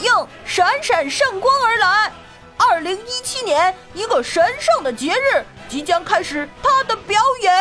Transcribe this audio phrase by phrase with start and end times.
[0.00, 2.12] 应闪闪圣光而来，
[2.56, 7.52] 二零一七年一个神圣的节日即将开始他的表演。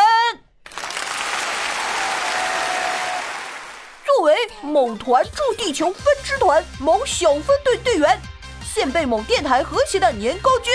[4.05, 8.21] 作为某团驻地球分支团某小分队队员，
[8.63, 10.71] 现被某电台和谐的年糕君，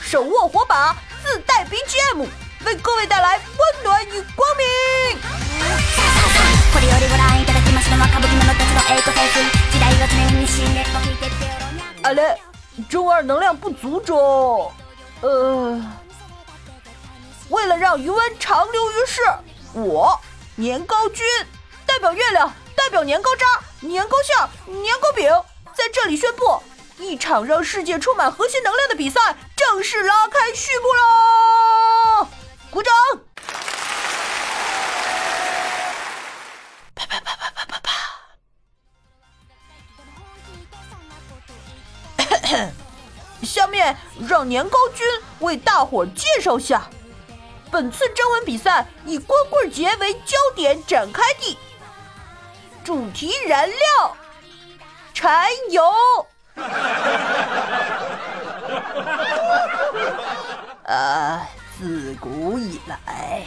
[0.00, 0.94] 手握火把，
[1.24, 2.26] 自带 BGM，
[2.66, 4.20] 为各位带来温暖与
[12.06, 12.40] 阿雷，
[12.88, 14.72] 中二能量不足中，
[15.22, 15.82] 呃，
[17.48, 19.20] 为了让余温长留于世，
[19.72, 20.16] 我
[20.54, 21.26] 年糕君
[21.84, 22.52] 代表月亮。
[22.76, 23.44] 代表年糕渣、
[23.80, 24.36] 年糕馅、
[24.80, 25.28] 年糕饼，
[25.74, 26.62] 在这里宣布，
[26.98, 32.28] 一场让世界充满核心能量的比赛正式拉开序幕喽！
[32.70, 32.94] 鼓掌！
[43.42, 43.96] 下面
[44.28, 45.06] 让年糕君
[45.40, 46.88] 为大伙介绍下，
[47.70, 51.58] 本次征文比赛以光棍节为焦点展开的。
[52.84, 54.16] 主题燃料，
[55.12, 55.82] 柴油。
[60.84, 61.46] 呃，
[61.78, 63.42] 自古以来，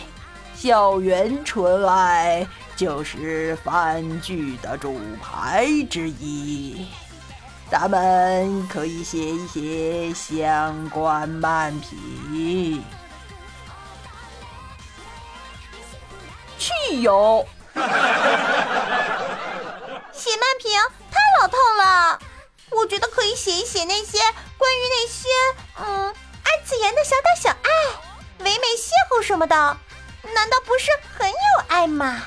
[0.54, 6.86] 校园纯爱就是番剧的主牌之一。
[7.72, 12.84] 咱们可以写一写相关漫评。
[16.58, 17.48] 汽油。
[20.12, 20.72] 写漫评
[21.12, 22.20] 太老套了，
[22.72, 24.18] 我觉得可以写一写那些
[24.58, 25.30] 关于那些
[25.78, 26.08] 嗯
[26.44, 27.70] 二次元的小打小爱、
[28.40, 29.56] 唯美邂逅什么的，
[30.34, 31.36] 难道不是很有
[31.68, 32.24] 爱吗？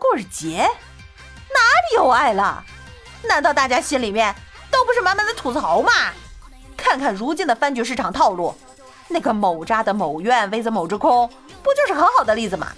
[0.00, 2.64] 光棍节哪里有爱了？
[3.22, 4.34] 难道大家心里面
[4.70, 5.92] 都不是满满的吐槽吗？
[6.76, 8.56] 看看如今的番剧市场套路，
[9.08, 11.28] 那个某渣的某怨 vs 某之空，
[11.62, 12.72] 不就是很好的例子吗？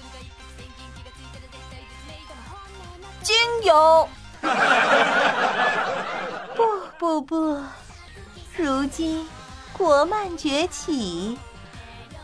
[3.23, 4.09] 精油，
[6.57, 6.65] 不
[6.99, 7.63] 不不，
[8.57, 9.29] 如今
[9.73, 11.39] 国漫崛起，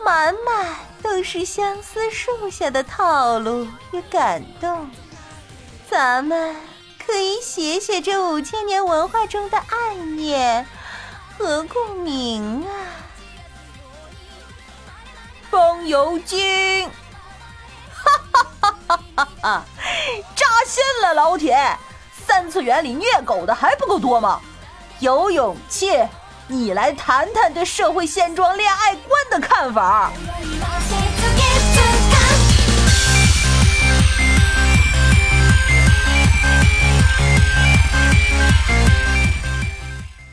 [0.04, 4.90] 满满都是相思树下的套路与感动，
[5.90, 6.56] 咱们。
[7.10, 10.66] 可以写写这五千年文化中的暗念
[11.38, 12.70] 和共鸣啊！
[15.50, 16.86] 风油精，
[17.94, 19.64] 哈哈哈哈哈哈！
[20.36, 21.56] 扎心了，老铁！
[22.26, 24.42] 三次元里虐狗的还不够多吗？
[25.00, 26.06] 有勇气，
[26.50, 30.10] 你来谈谈对社会现状、恋爱观的看法。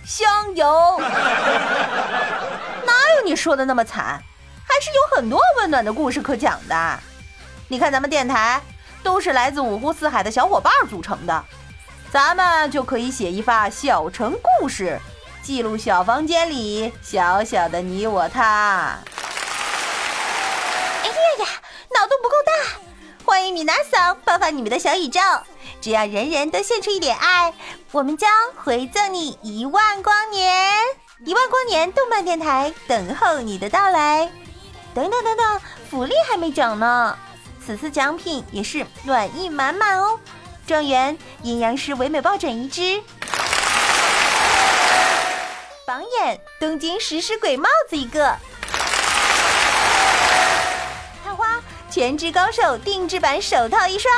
[0.05, 0.97] 香油，
[2.85, 4.23] 哪有你说的那么惨？
[4.65, 6.99] 还是有很多温暖的故事可讲的。
[7.67, 8.61] 你看咱们电台
[9.03, 11.45] 都是来自五湖四海的小伙伴组成的，
[12.09, 14.97] 咱们就可以写一发小城故事，
[15.45, 18.97] 记录小房间里小小的你我他。
[21.03, 21.45] 哎呀呀，
[21.93, 22.51] 脑洞不够大！
[23.23, 25.19] 欢迎米娜桑爆发你们的小宇宙。
[25.79, 27.53] 只要人人都献出一点爱，
[27.91, 30.73] 我们将回赠你一万光年。
[31.23, 34.27] 一万光年动漫电台等候你的到来。
[34.95, 37.15] 等等等等，福利还没整呢。
[37.63, 40.19] 此次奖品也是暖意满满哦。
[40.65, 42.99] 状元阴阳师唯美抱枕一只，
[46.23, 48.35] 眼东京食尸鬼帽子一个，
[51.23, 54.13] 探花全职高手定制版手套一双。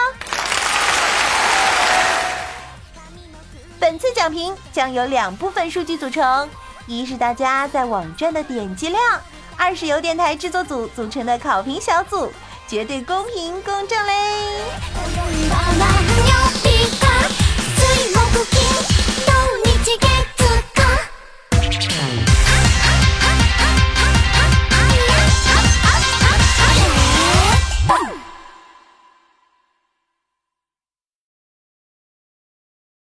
[3.79, 6.49] 本次奖评将由两部分数据组成：
[6.87, 9.21] 一是大家在网站的点击量，
[9.55, 12.31] 二是由电台制作组组成的考评小组，
[12.67, 14.61] 绝对公平公正嘞。